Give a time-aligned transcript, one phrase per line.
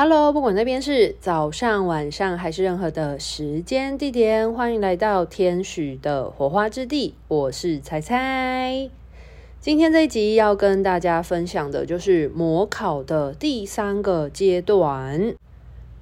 [0.00, 7.16] Hello，不管那边是早上、晚上还是任何的时间地点，欢迎来到天使的火花之地。
[7.26, 8.90] 我是菜菜。
[9.60, 15.34] 今天这一集要跟大家分享的就是模考的第三个阶段。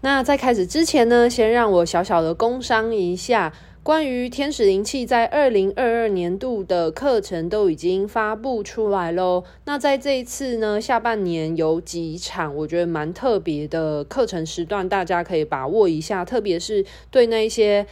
[0.03, 3.55] 那在开始之前呢，先让我小小的工商一下。
[3.87, 9.45] 关于天使灵气在二零二二年度的课程都已经发布出来喽。
[9.65, 16.25] 那在这一次呢，下半年有几场我觉得蛮特别的课程时段，大家可以把握一下。
[16.25, 17.87] 特别是对那些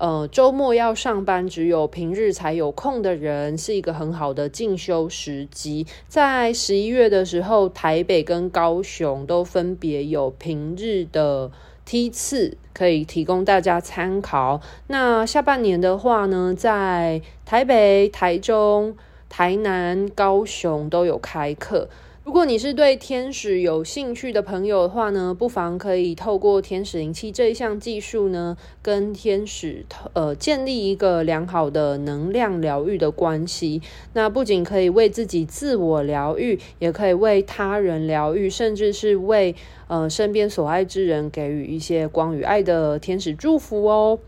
[0.00, 5.86] 呃周末要上班，只有平日才有空的人，是一个很好的进修时机。
[6.08, 11.52] 在十一月的时候，台北跟高雄都分别有平日的。
[11.82, 14.60] 梯次可以提供大家参考。
[14.86, 18.96] 那下半年的话呢，在台北、台中、
[19.28, 21.88] 台南、高雄都有开课。
[22.22, 33.80] 如果你是对天使有兴趣的朋友的话呢，不妨可以透过天使灵气这一项技术呢，跟天使呃建立一个良好的能量疗愈的关系。
[34.12, 39.56] 那不仅可以为自己自我疗愈，也可以为他人疗愈，甚至是为
[39.88, 44.18] 呃身边所爱之人给予一些光与爱的天使祝福哦。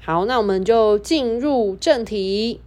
[0.00, 2.60] 好，那我们就进入正题。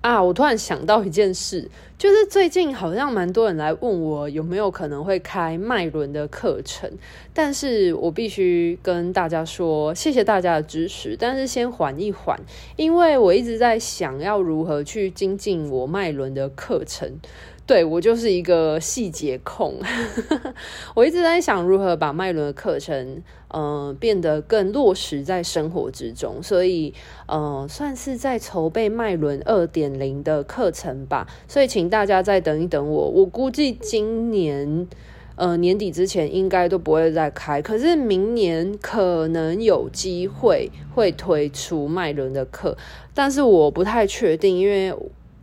[0.00, 6.88] 啊，我突然想到一件事，就是最近好像蛮多人来问我有没有可能会开脉轮的课程，
[7.34, 12.38] 但是我必须跟大家说，谢谢大家的支持，但是先缓一缓，
[12.76, 17.18] 因为我一直在想要如何去精进我脉轮的课程。
[17.66, 19.74] 对，我就是一个细节控，
[20.96, 26.94] 我一直在想如何把脉轮的课程，嗯、呃，变得更落实在生活之中，所以，
[27.26, 31.28] 呃，算是在筹备脉轮二点零的课程吧。
[31.46, 34.88] 所以，请大家再等一等我，我估计今年，
[35.36, 42.76] 呃，年底之前应该都不会再开，可是明年可能有机会会推出麦伦的课，
[43.14, 44.94] 但是我不太确定，因为。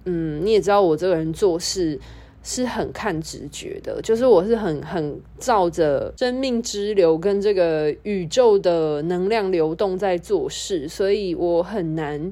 [0.07, 1.99] 嗯，你也知道我这个人做事
[2.43, 12.31] 是很看直觉的，就是我是很很照着生命之流跟这个宇宙的能量流动在做事，所以我很难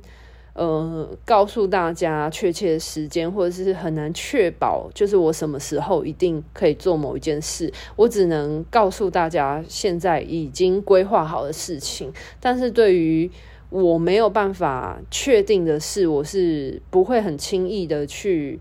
[0.53, 13.29] 呃告诉大家确切的时间，或者是很难确保就是我什么时候一定可以做某一件事，我只能告诉大家现在已经规划好的事情，但是对于
[13.69, 18.59] 我没有办法确定的是，我是不会很轻易的去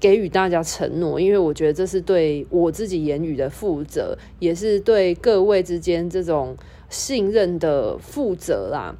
[0.00, 6.56] 给予大家承诺，因为我觉得这是对我自己言语的负责，也是对各位之间这种
[6.88, 8.96] 信任的负责啦。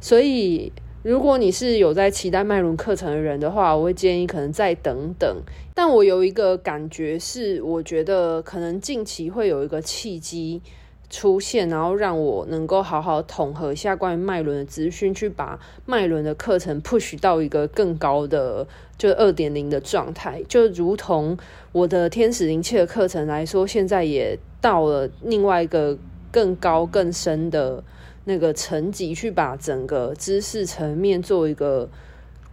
[0.00, 0.72] 所以，
[1.02, 5.36] 如果你是有在期待脉轮课程的人的话，我会建议可能再等等。
[5.74, 10.60] 但我有一个感觉是，我觉得可能近期会有一个契机。
[11.12, 18.64] 出现，然后让我能够好好统合一下关于脉轮的资讯，去把脉轮的课程 push 到一个更高的，
[18.96, 21.36] 就二点零的状态，就如同
[21.72, 25.98] 我的天使灵气的课程来说，现在也到了另外一个
[26.30, 27.82] 更高更深的
[28.30, 31.88] 那个层级，去把整个知识层面做一个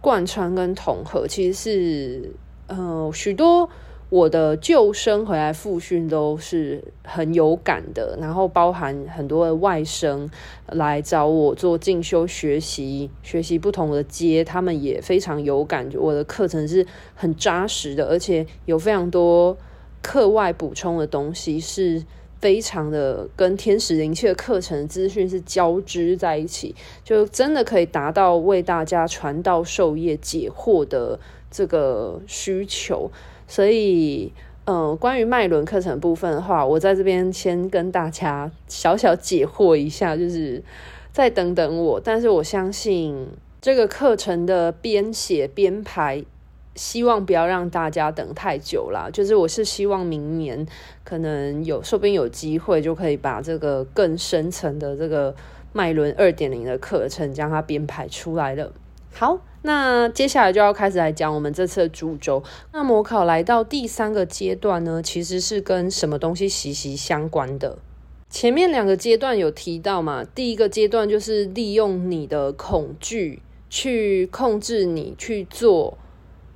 [0.00, 2.32] 贯穿跟统合，其实是
[2.66, 3.70] 呃许多。
[4.10, 10.26] 我的旧生回来复训都是很有感的，然后包含很多的外生
[10.66, 15.86] 来找我做进修学习，学习不同的阶，他们也非常有感。
[15.94, 19.54] 我的课程是很扎实的，而且有非常多
[20.00, 22.02] 课外补充的东西，是
[22.40, 31.18] 非常的跟天使灵气的课程资讯是交织在一起，就真的可以达到为大家传道授业解惑的
[31.50, 33.10] 这个需求。
[33.46, 34.32] 所以，
[34.66, 40.62] 嗯，关于脉轮课程部分的话，我在这边先跟大家小小解惑一下，就是
[41.12, 41.98] 再等等我。
[41.98, 43.26] 但是我相信
[43.60, 46.24] 这个课程的编写编排，
[46.78, 49.10] 希望不要让大家等太久啦。
[49.12, 50.66] 就是我是希望明年
[51.04, 55.34] 可能有，说不定有机会就可以把这个更深层的这个
[55.72, 58.72] 脉轮二点零的课程将它编排出来了。
[59.12, 59.40] 好。
[59.62, 62.44] 那接下来就要开始来讲我们这次的主轴。
[62.72, 67.76] 那模考来到第三个阶段呢，其实是跟什么东西息息相关的？
[68.30, 75.98] 前面两个阶段有提到嘛，第一个阶段就是利用你的恐惧去控制你去做。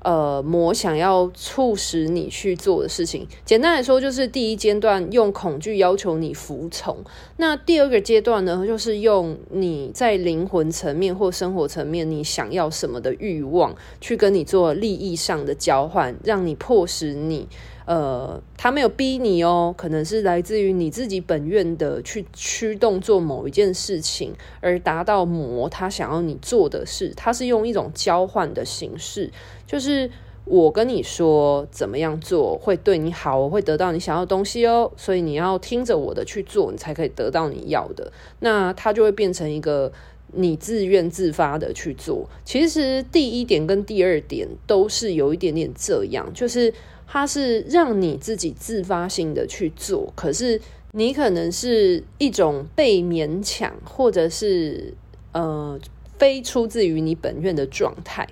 [0.05, 6.97] 呃，魔想要促使你去做的事情，简单来说就是第一阶段用恐惧要求你服从。
[7.37, 17.47] 那第二个阶段呢，就是用你在灵魂层面或生活层面你想要什么的欲望，去跟你做利益上的交换，让你迫使你
[17.85, 27.13] 呃，他没有逼你哦，可能是来自于你自己本愿的去驱动做某一件事情，而达到魔他想要你做的事。
[27.17, 29.29] 他是用一种交换的形式，
[29.67, 30.09] 就是
[30.45, 38.13] 我跟你说怎么样做会对你好，我会得到你想要的东西哦，所以你要听着我的去做，你才可以得到你要的。
[38.39, 39.91] 那他就会变成一个
[40.33, 42.29] 你自愿自发的去做。
[42.45, 46.73] 其实第一点跟第二点都是有一点点这样，就是。
[47.15, 50.59] 它是让你自己自发性的去做，可是
[50.93, 54.95] 你可能是一种被勉强，或者是
[55.33, 55.79] 呃
[56.19, 58.27] 非出自于你本愿的状态。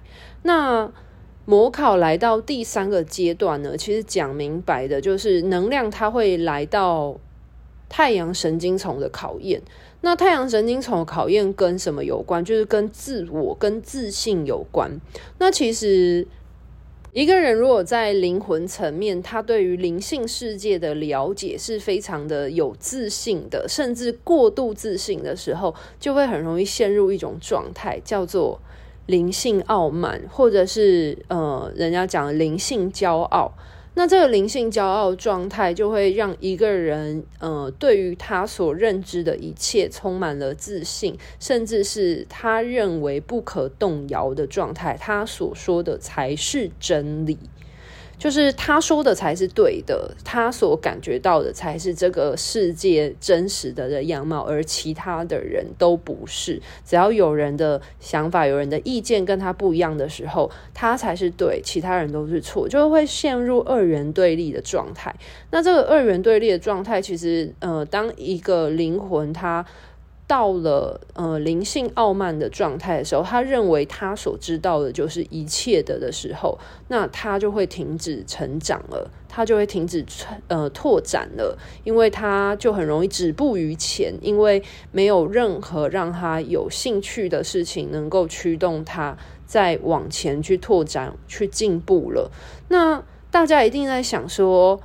[0.45, 0.91] 那
[1.45, 7.21] 模考来到第三个阶段呢，其实讲明白的就是能量它会来到
[7.91, 9.61] 太阳神经丛的考验。
[10.01, 12.43] 那太阳神经丛的考验跟什么有关？
[12.43, 14.99] 就是跟自我、跟自信有关。
[15.39, 16.27] 那其实。
[17.13, 28.61] 一个人如果在灵魂层面，他对于灵性世界的了解是非常的有自信的，甚至过度自信的时候，就会很容易陷入一种状态，叫做
[29.07, 33.53] 灵性傲慢，或者是呃，人家讲灵性骄傲。
[33.95, 47.37] 那这个灵性骄傲状态，就会让一个人，呃，对于他所认知的一切充满了自信，甚至是他认为不可动摇的状态，他所说的才是真理。
[48.21, 56.61] 就是他说的才是对的，他所感觉到的才是这个世界真实的的样貌，而其他的人都不是。
[56.85, 65.15] 只要有人的想法、有人的意见跟他不一样的时候，他才是对，其他人都是错，就会陷入二元对立的状态。
[65.51, 69.65] 那这个二元对立的状态，其实呃，当一个灵魂他。
[70.31, 76.57] 到了呃灵性傲慢的状态的时候，他认为他所知道的就是一切的的时候，
[76.87, 80.07] 那他就会停止成长了，他就会停止
[80.47, 84.63] 呃拓展了，因为他就很容易止步于前，因为
[84.93, 92.31] 没有任何让他有兴趣的事情能够驱动他再往前去拓展、去进步了。
[92.69, 94.81] 那大家一定在想说，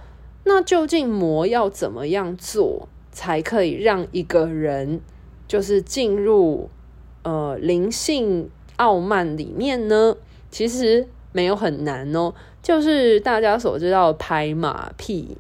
[0.46, 5.02] 那究竟魔要怎么样做才可以让一个人？
[5.48, 6.70] 就是进入
[7.24, 10.18] 呃灵性傲慢里面呢，
[10.50, 12.34] 其实没有很难哦。
[12.66, 15.38] 就是大家所知道拍马屁，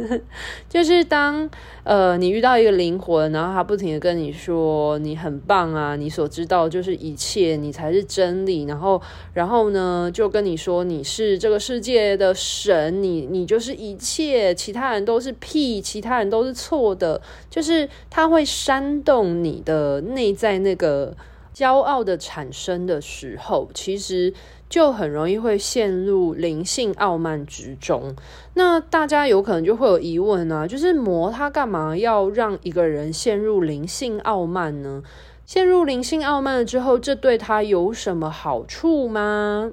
[0.70, 1.50] 就是当
[1.84, 8.64] 呃你遇到一个灵魂，然后他不停的跟你说你很棒啊，你所知道就是一切，你才是真理。
[8.64, 9.02] 然后
[9.34, 17.20] 然后呢，就跟你说你是这个世界的神，你你就是一切，其他人都是屁，其他人都是错的。
[17.50, 21.14] 就是他会煽动你的内在那个
[21.54, 24.32] 骄傲的产生的时候，其实。
[24.68, 28.14] 就很容易会陷入灵性傲慢之中。
[28.54, 35.02] 那大家有可能就会有疑问啊，就是魔他干嘛要让一个人陷入灵性傲慢呢？
[35.44, 39.70] 陷入灵性傲慢了之后，这对他有什么好处吗？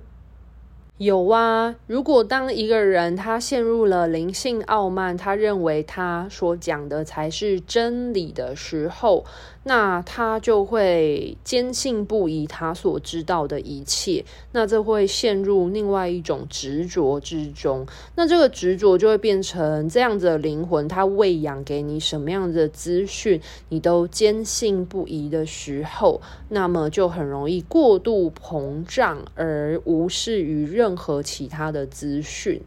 [1.00, 9.26] 有啊，如果当一个人他陷入了灵性傲慢，他认为他所讲的才是真理的时候，
[9.64, 17.86] 那他就会坚信不疑他所知道的一切，那这会陷入另外一种执着之中。
[18.16, 23.40] 那这个执着就会变成这样子的灵魂，他喂养给你什么样的资讯，
[23.70, 32.62] 你都坚信不疑的时候，那么就很容易过度膨胀，而无视于任何其他的资讯，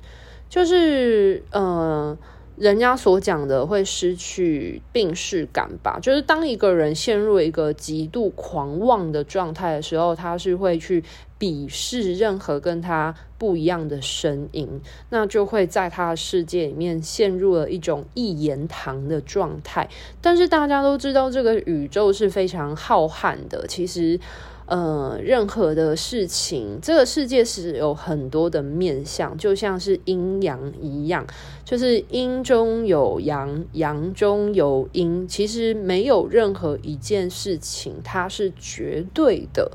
[0.49, 2.17] 就是呃。
[2.57, 11.05] 人家所讲的会失去病识感吧，就是当一个人陷入一个极度狂妄的状态的时候，他是会去
[11.39, 19.89] 鄙视任何跟他不一样的声音，那就会在他的世界里面陷入了一种一言堂的状态。
[20.23, 24.19] 但是大家都知道，这个宇宙是非常浩瀚的，其实。
[24.66, 31.25] 呃，任何的事情，这个世界是有很多的面向，就像是阴阳一样，
[31.64, 35.28] 就是阴中有阳，阳中有阴。
[35.28, 39.70] 其实没有任何一件事情它是绝对的。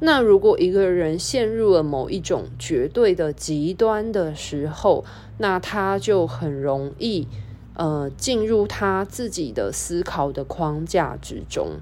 [0.00, 5.04] 那如果一个人陷入了某一种绝对的极端的时候，
[5.36, 7.28] 那他就很容易
[7.76, 11.80] 呃进入他自己的思考的框架之中。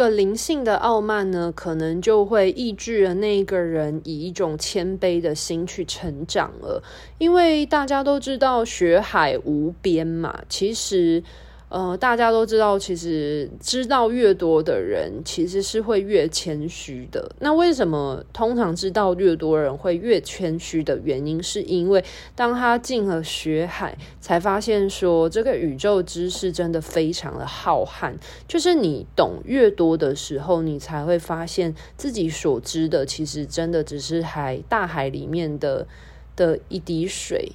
[0.00, 6.82] 个灵性的傲慢呢，可能就会抑制了那个人以一种谦卑的心去成长了。
[7.18, 11.22] 因为大家都知道学海无边嘛，其实，
[11.70, 17.30] 呃，大家都知道，其实知道越多的人，其实是会越谦虚的。
[17.38, 28.14] 那为什么通常知道越多人会越谦虚的原因，是因为当他进了学海，才发现说这个宇宙知识真的非常的浩瀚。
[28.48, 35.86] 就是你懂越多的时候，你才会发现自己所知的，其实真的只是海大海里面的
[36.34, 37.52] 的一滴水。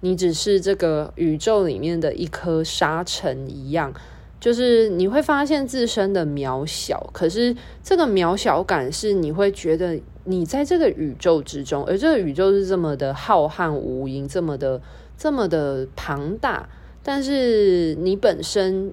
[0.00, 3.92] 你只是这个宇宙里面的一颗沙尘一样，
[4.38, 14.80] 就是你会发现自身的渺小，可是这个渺小感是你会觉得你在这个宇宙之中，而这个宇宙是这么的浩瀚无垠，这么的
[15.16, 16.68] 这么的庞大，
[17.02, 18.92] 但是你本身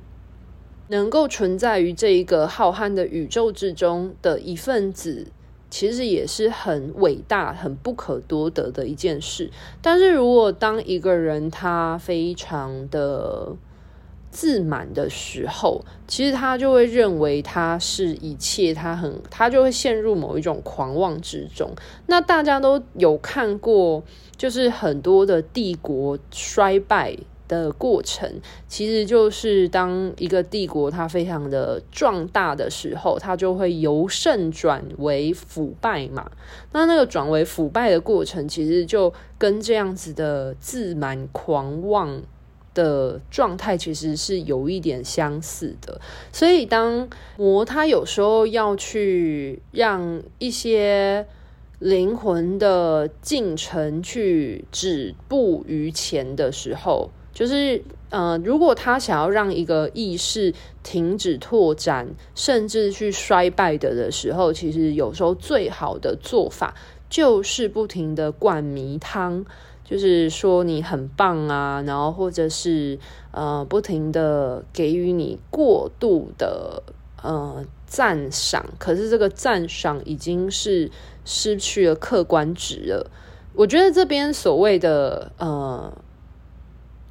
[0.88, 5.28] 能够存在于这一个浩瀚的宇宙之中的一份子。
[5.76, 9.52] 其实也是很伟大、很不可多得的一件事。
[9.82, 13.54] 但是如果当一个人他非常的
[14.32, 21.70] 自满的时候，其实他就会认为他是一切，他很，他就会陷入某一种狂妄之中。
[22.08, 24.02] 那大家都有看过，
[24.38, 27.18] 就是很多的帝国衰败。
[27.48, 36.32] 的过程其实就是当一个帝国它非常的壮大的时候，它就会由盛转为腐败嘛。
[36.72, 42.22] 那那个转为腐败的过程，其实就跟这样子的自满狂妄
[42.74, 46.02] 的状态其实是有一点相似的。
[46.32, 51.28] 所以当魔他有时候要去让一些
[51.80, 57.12] 灵魂的进程去止步于前的时候。
[57.36, 66.74] 就是，呃，如果他想要让一个意识停止拓展，甚至去衰败的的时候，其实有时候最好的做法
[67.10, 69.46] 就是不停的灌迷汤，
[69.84, 72.98] 就是说你很棒啊，然后或者是
[73.32, 76.82] 呃，不停的给予你过度的
[77.22, 80.90] 呃赞赏，可是这个赞赏已经是
[81.26, 83.12] 失去了客观值了。
[83.54, 85.92] 我觉得这边所谓的呃。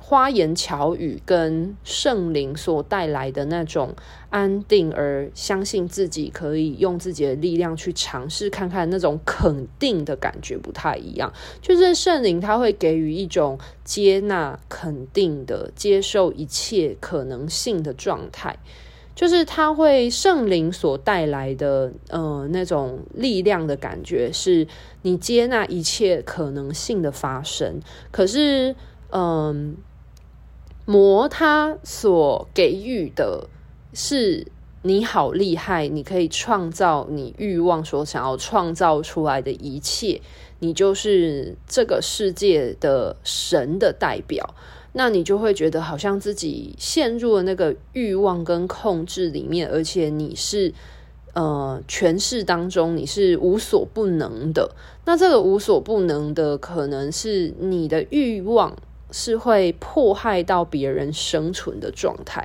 [0.07, 3.95] 花言巧语跟圣灵所带来的那种
[4.29, 11.33] 安定，而相信自己可以用自己的力量去尝试看看那种肯定的感觉不太一样。
[11.63, 18.59] 就是圣灵他会给予一种接纳、肯定的接受一切可能性的状态，
[19.15, 24.67] 就是他会圣灵所带来的呃那种力量的感觉，是
[25.01, 27.81] 你接纳一切可能性的发生。
[28.11, 28.77] 可是，
[29.11, 29.77] 嗯、
[30.87, 33.49] 魔他所给予的
[33.93, 34.47] 是
[34.83, 40.21] 你好厉害，你可以创造你欲望所想要创造出来的一切，
[40.59, 44.55] 你就是这个世界的神的代表。
[44.93, 50.73] 那你就会觉得好像自己陷入了那个欲望跟控制里面，而且你是
[51.33, 54.71] 呃权势当中你是无所不能的。
[55.07, 58.76] 那这个无所不能的，可能是你的欲望。
[59.16, 62.44] 是会迫害到别人生存的状态，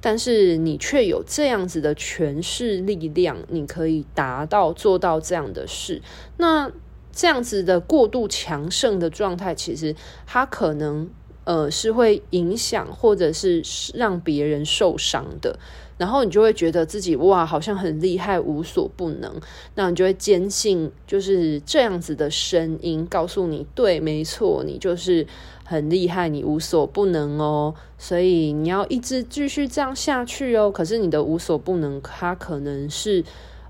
[0.00, 6.00] 但是你却有这样子的权势力量，你可以达到做到这样的事。
[6.38, 6.72] 那
[7.12, 9.94] 这样子的过度强盛的状态，其实
[10.26, 11.10] 它可能
[11.44, 15.58] 呃是会影响或者是让别人受伤的。
[15.98, 19.32] 然后你就会觉得自己哇，好像很厉害，无所不能。
[19.76, 25.26] 那你就会坚信，就是这样子的声音告诉你，对，没错，你就是
[25.66, 27.74] 很厉害，你无所不能哦。
[27.98, 30.70] 所以你要一直继续这样下去哦。
[30.70, 33.22] 可是你的无所不能，它可能是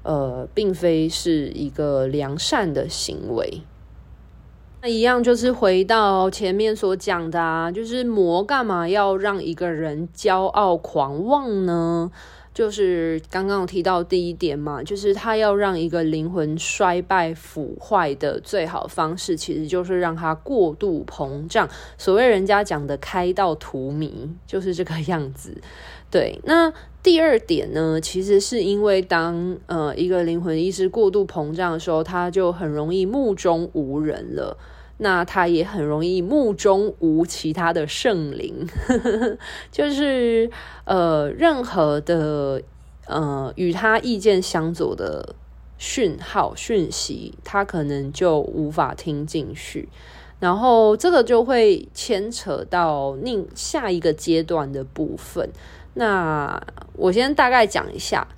[0.02, 3.62] 呃，并非是一个良善的行为。
[4.82, 12.12] 那一样就是回到前面所讲的啊，就是魔干嘛要让一个人骄傲狂妄呢？
[12.56, 21.68] 就是刚刚提到第一点嘛，就是他要让一个灵魂衰败腐坏的最好方式，其实就是让他过度膨胀。
[21.98, 25.54] 所谓人家讲的开到荼蘼，就是这个样子。
[26.10, 26.72] 对，那
[27.02, 34.56] 第二点呢，其实是因为当呃一个灵魂意识过度膨胀的时候，他就很容易目中无人了。
[34.98, 38.66] 那他也很容易目中无其他的圣灵，
[39.70, 40.50] 就是
[40.84, 42.62] 呃任何的
[43.06, 45.34] 呃与他意见相左的
[45.76, 49.88] 讯号讯息，他可能就无法听进去。
[50.38, 55.50] 然后这个就会牵扯到另下一个阶段的部分。
[55.94, 56.62] 那
[56.94, 58.28] 我先大概讲一下，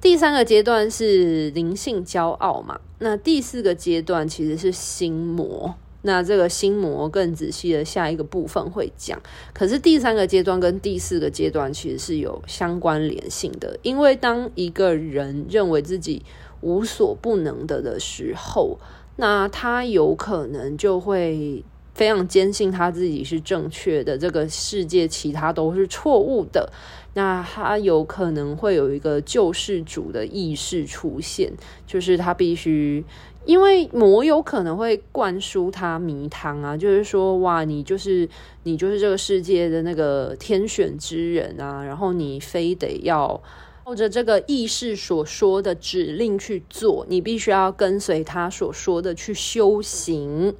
[0.00, 5.74] 第三个阶段是灵性骄傲嘛，那第四个阶段其实是心魔。
[6.02, 9.20] 那这个心魔更仔细的下一个部分会讲。
[9.52, 16.22] 可是第三个阶段跟第四个阶段其实是有相关联性的，因为当一个人认为自己
[16.60, 18.78] 无所不能的的时候，
[19.16, 26.72] 那他有可能就会非常坚信他自己是正确的，这个世界其他都是错误的。
[27.14, 31.52] 那他有可能会有一个救世主的意识出现，
[31.86, 33.04] 就是他必须，
[33.44, 38.26] 因为魔有可能会灌输他迷汤啊，就是说，哇，你就是
[38.62, 43.42] 你就是这个世界的那个天选之人啊，然后你非得要
[43.84, 50.54] 照着这个意识所说的指令去做，你必须要跟随他所说的去修行。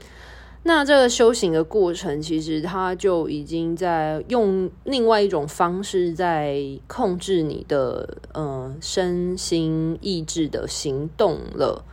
[0.65, 11.85] 那这个修行的过程，其实他就已经在用另外一种方式在控制你的呃身心意志的行动了。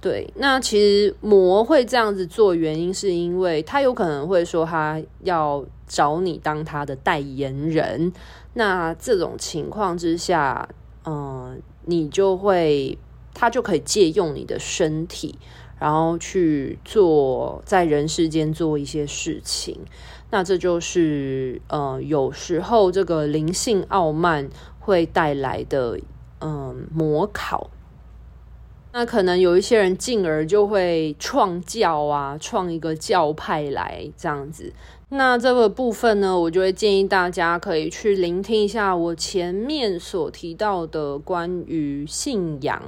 [0.00, 8.12] 对，那其实魔会这样子做，原因是因为他有可能会说他要找你当他的代言人。
[8.54, 10.66] 那这种情况之下，
[11.04, 12.96] 嗯、你就会
[13.34, 15.38] 他就可以借用你的身体。
[15.78, 19.78] 然后去做在人世间做一些事情，
[20.30, 24.48] 那这就是呃，有时候这个灵性傲慢
[24.80, 25.98] 会带来的
[26.38, 27.70] 嗯、呃、魔考。
[28.92, 34.72] 那可能有一些人进而就会创教啊，创一个教派来这样子。
[35.10, 42.82] 那这个部分呢，我就会建议大家可以去聆听一下我前面所提到的关于信仰。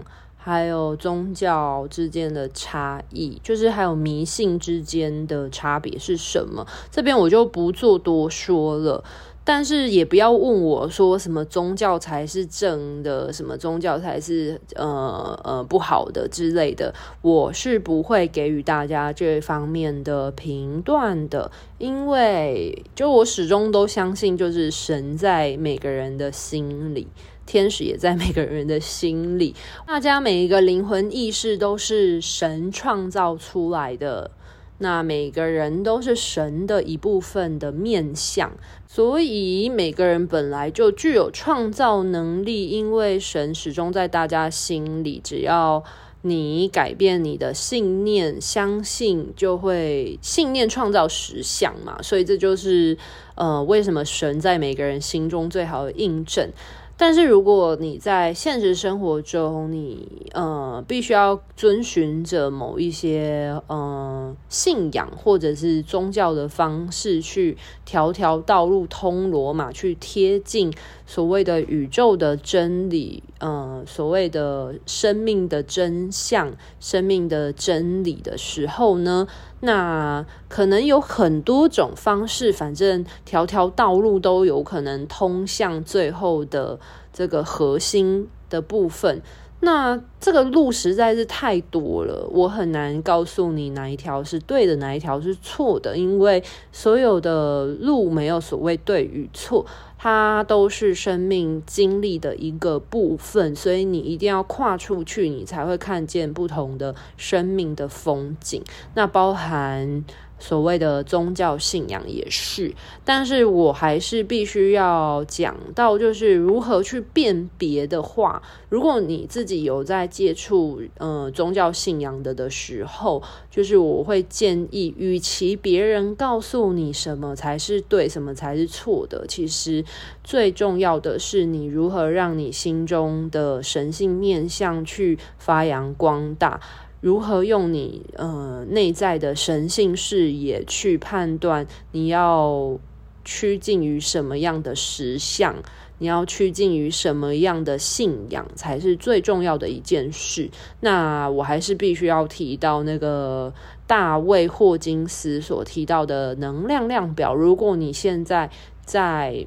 [0.48, 6.66] 还有宗教之间的差异，就是还有迷信之间的差别是什么？
[6.90, 9.04] 这边我就不做多说了。
[9.44, 16.94] 但是也不要问我说什么宗教才是正的，什么宗教才是呃呃不好的之类的。
[17.22, 27.08] 我是不会给予大家这方面的评断的，因为就我始终都相信，就是神在每个人的心里。
[27.48, 29.54] 天使也在每个人的心里，
[29.86, 34.30] 大家每一个灵魂意识都是神创造出来的，
[34.76, 38.52] 那每个人都是神的一部分的面相，
[38.86, 45.82] 所以每个人本来就具有创造能力，因为神始终在大家心里，只要
[46.20, 52.98] 你改变你的信念，相信就会信念创造实相嘛，所以这就是
[53.36, 56.50] 呃为什么神在每个人心中最好的印证。
[57.00, 70.74] 但是如果你在现实生活中，你呃必须要遵循着某一些呃信仰或者是宗教的方式去条条道路通罗马，去贴近
[71.06, 79.28] 所谓的宇宙的真理，呃所谓的生命的真相、生命的真理的时候呢，
[79.60, 86.78] 那可能有很多种方式，反正条条道路都有可能通向最后的
[87.12, 89.20] 这个核心的部分。
[89.60, 99.66] 那这个路实在是太多了，我很难告诉你哪一条是对的，哪一条是错的，因为所有的路没有所谓对与错。
[100.00, 108.62] 它都是生命经历的一个部分，所以你一定要跨出去，你才会看见不同的生命的风景。
[108.94, 110.04] 那包含。
[110.38, 112.72] 所谓的宗教信仰也是，
[113.04, 129.84] 但是我还是必须要讲到，就是如何去辨别的话，如果你自己有在接触呃宗教信仰的的时候，就是我会建议，与其别人告诉你什么才是对，什么才是错的，其实
[130.22, 136.60] 最重要的是你如何让你心中的神性面向去发扬光大。
[137.00, 142.78] 如何用你呃内在的神性视野去判断你要
[143.24, 145.54] 趋近于什么样的实相，
[145.98, 150.50] 你要趋近于什么样的信仰才是最重要的一件事。
[150.80, 153.52] 那我还是必须要提到那个
[153.86, 157.34] 大卫霍金斯所提到的能量量表。
[157.34, 158.50] 如果你现在
[158.84, 159.46] 在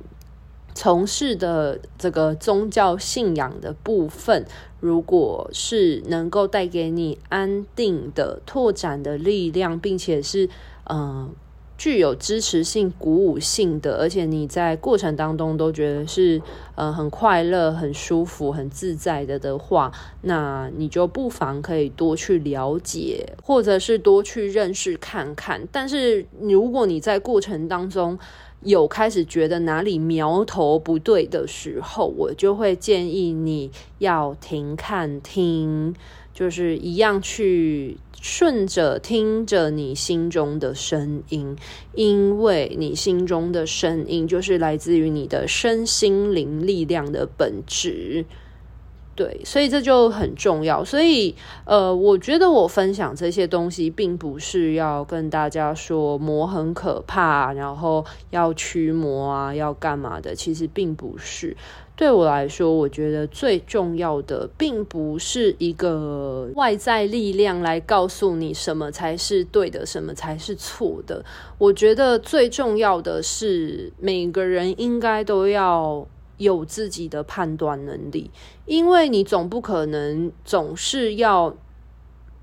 [0.76, 4.46] 从事的这个宗教信仰的部分，
[4.82, 10.50] 如果是能够带给你安定的拓展的力量，并且是
[10.90, 11.34] 嗯、
[11.82, 16.40] 具有支持性、鼓舞性的，而且你在过程当中都觉得是、
[16.76, 19.92] 呃、很快乐、很舒服、很自在的的话，
[20.22, 25.68] 那你就不妨可以多去了解，或者是多去认识看看。
[25.72, 28.20] 但是如果你在过程当中，
[28.62, 35.96] 有开始觉得哪里苗头不对的时候，我就会建议你要停、看、听，
[36.32, 41.58] 就是一样去顺着听着你心中的声音，
[41.96, 48.26] 因为你心中的声音就是来自于你的身心灵力量的本质。
[49.14, 50.86] 对，所以这就很重要。
[50.86, 60.34] 所以，呃，我觉得我分享这些东西，并不是要跟大家说魔很可怕，然后要驱魔啊，要干嘛的。
[60.34, 61.58] 其实并不是。
[62.02, 71.24] 对我来说，我觉得最重要的，并不是一个外在力量来告诉你什么才是对的，什么才是错的。
[71.60, 76.08] 我觉得最重要的是，每个人应该都要。
[76.38, 78.32] 有自己的判断能力，
[78.66, 81.56] 因为你总不可能总是要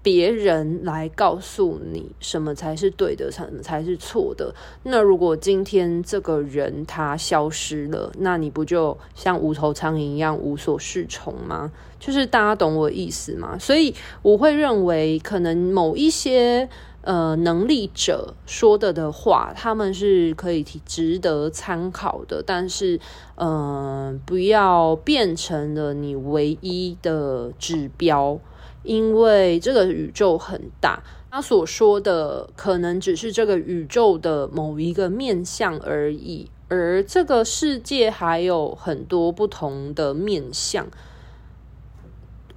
[0.02, 4.54] 别人来告诉你什么才是对的，什么才是错的。
[4.84, 11.72] 那如果今天这个人他消失了，那你不就像无头苍蝇一样无所适从吗？
[11.98, 13.58] 就是大家懂我意思吗？
[13.58, 16.68] 所以我会认为，可能某一些。
[17.02, 23.00] 呃，能力者说的的话，他们是可以值得参考的，但是，
[23.36, 28.38] 嗯、不要变成了你唯一的指标，
[28.82, 40.86] 因为这个宇宙很大，他所说的可能只是这个宇宙的某一个面相而已，而这个世界还有很多不同的面相。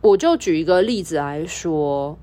[0.01, 2.17] 我就举一个例子来说。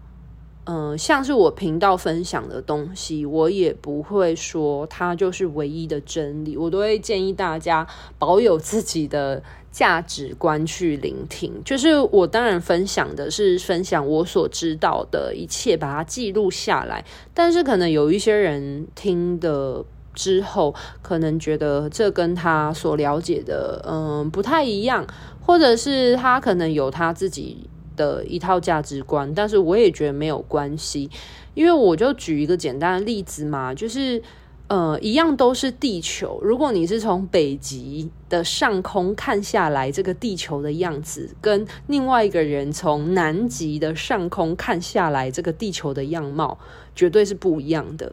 [0.71, 7.87] 嗯、像是我频道分享的东西，我也不会说它就是唯一的真理，我都会建议大家
[8.19, 11.51] 保有自己的价值观去聆听。
[11.65, 17.03] 就是我当然分享的是分享我所知道的一切，把它记录下来。
[17.33, 25.07] 但是可能有一些人听的之后，可能觉得这跟他所了解的嗯、不太一样，
[25.41, 27.71] 或者是他可能有他自己。
[27.99, 31.11] 的一套价值观，但是我也觉得没有关系，
[31.53, 34.23] 因为我就举一个简单的例子嘛，就是
[34.69, 36.41] 呃，一样都是地球。
[36.43, 46.59] 如果你是从北极的上空看下来，这个地球的样子，跟另外一个人从南极的上空看下来，这个地球的样貌，
[46.95, 48.13] 绝对是不一样的。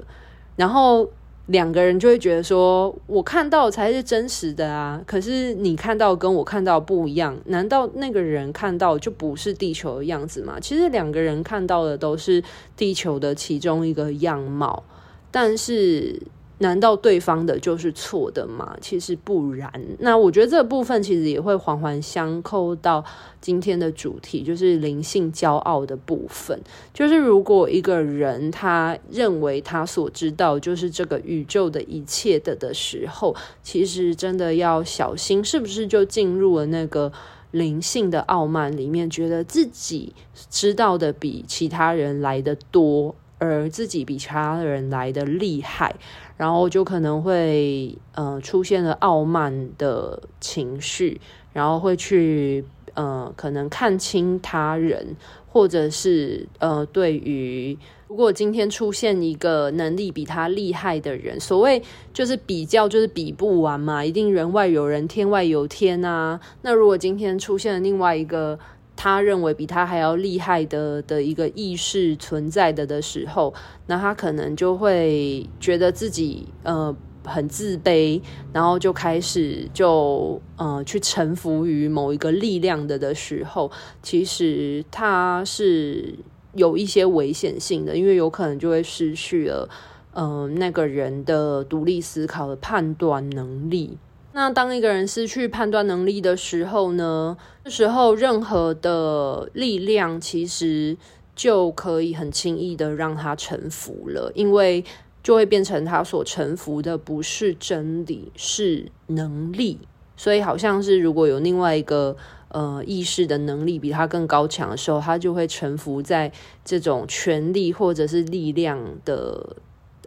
[0.57, 1.09] 然后。
[1.47, 10.59] 两个人就会觉得说，我看到才是真实的啊，可是你看到跟我看到不一样，难道那个人看到就不是地球的样子吗？
[10.59, 12.43] 其实两个人看到的都是
[12.75, 14.83] 地球的其中一个样貌，
[15.31, 16.21] 但是。
[16.59, 18.77] 难道对方的就是错的吗？
[18.79, 19.69] 其实不然。
[19.99, 23.03] 那我觉得这部分其实也会环环相扣到
[23.41, 26.57] 今天的主题，就是灵性骄傲的部分。
[26.93, 37.11] 就是如果一个人他认为他所知道就是这个宇宙的一切的的时候，其实真的要小心，是不是就进入了那个
[37.51, 40.13] 灵性的傲慢里面，觉得自己
[40.49, 45.95] 知道的比其他人来的多，而自己比其他人来的厉害。
[46.37, 51.19] 然后就可能会呃出现了傲慢的情绪，
[51.53, 55.15] 然后会去呃可能看轻他人，
[55.47, 61.81] 或者是呃对于如果今天出现一个能力比他厉害的人，所谓
[62.13, 66.39] 就是比较就是比不完嘛，一定人外有人，天外有天啊。
[66.61, 68.59] 那如果今天出现了另外一个。
[68.95, 73.53] 他认为比他还要厉害的的一个意识存在的的时候，
[73.87, 78.21] 那他可能就会觉得自己呃很自卑，
[78.53, 83.69] 然后就开始就呃去臣服于某一个力量的的时候，
[84.01, 86.15] 其实他是
[86.53, 89.67] 有一些危险性的，因为有可能就会失去了
[90.13, 93.97] 嗯、呃、那个人的独立思考的判断能力。
[94.35, 100.97] 那当一个人失去判断能力的时候呢，这时候任何的力量其实
[101.33, 104.83] 就可以很轻易的让他臣服了，因为
[105.23, 109.79] 就会变成他所臣服的不是真理，是能力。
[110.17, 112.17] 所以好像是如果有另外一个
[112.49, 116.29] 呃意识的能力比他更高强的时候，他就会臣服在
[116.65, 119.55] 这种权力或者是力量的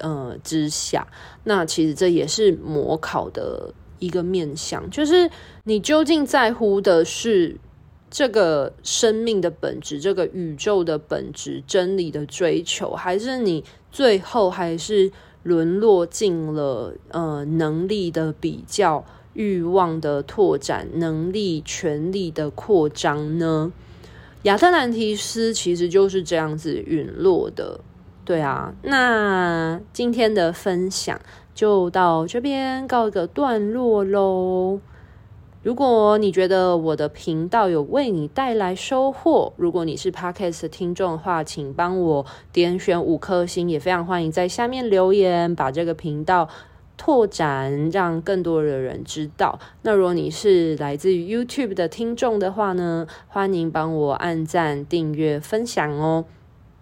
[0.00, 1.06] 呃之下。
[1.44, 3.72] 那其实这也是模考的。
[3.98, 5.30] 一个面向，就是
[5.64, 7.56] 你究竟在乎的是
[8.10, 15.10] 这个生命的本质，这个宇宙的本质，真理的追求，还是你最后还是
[15.42, 23.72] 沦落进了呃能力的比较、欲望的拓展、能力、权力的扩张呢？
[24.44, 27.80] 亚特兰提斯其实就是这样子陨落的，
[28.24, 28.72] 对啊。
[28.82, 31.20] 那今天的分享。
[31.58, 34.78] 就到这边告一个段落喽。
[35.64, 46.48] 如果你觉得我的频道有为你带来收获，如果你是 Podcast 的听众的话，请帮我点选五颗星，也非常欢迎在下面留言，把这个频道
[46.96, 49.58] 拓展，让更多的人知道。
[49.82, 56.24] 那如果你是来自于 YouTube 的听众的话呢，欢迎帮我按赞、订阅、分享哦。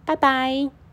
[0.04, 0.85] 拜拜。